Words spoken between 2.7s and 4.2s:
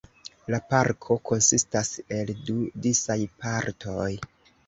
disaj partoj.